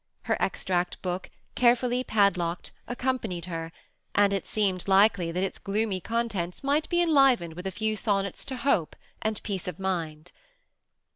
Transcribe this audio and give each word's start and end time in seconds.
Her 0.23 0.35
extract 0.39 0.99
book, 1.03 1.29
carefully 1.53 2.03
padlocked, 2.03 2.71
accompanied 2.87 3.45
her, 3.45 3.71
and 4.15 4.33
it 4.33 4.47
seemed 4.47 4.87
likely 4.87 5.31
that 5.31 5.43
its 5.43 5.59
gloomy 5.59 5.99
contents 5.99 6.63
might 6.63 6.89
be 6.89 7.01
en 7.01 7.13
livened 7.13 7.53
with 7.53 7.67
a 7.67 7.71
few 7.71 7.95
sonnets 7.95 8.43
to" 8.45 8.55
Hope" 8.65 8.95
and" 9.21 9.43
Peace 9.43 9.67
of 9.67 9.77
Mind." 9.77 10.31